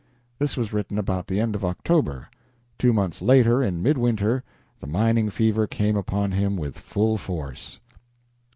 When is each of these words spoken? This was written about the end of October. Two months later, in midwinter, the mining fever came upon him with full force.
This 0.39 0.57
was 0.57 0.73
written 0.73 0.97
about 0.97 1.27
the 1.27 1.39
end 1.39 1.53
of 1.53 1.63
October. 1.63 2.27
Two 2.79 2.91
months 2.91 3.21
later, 3.21 3.61
in 3.61 3.83
midwinter, 3.83 4.43
the 4.79 4.87
mining 4.87 5.29
fever 5.29 5.67
came 5.67 5.95
upon 5.95 6.31
him 6.31 6.57
with 6.57 6.75
full 6.79 7.19
force. 7.19 7.79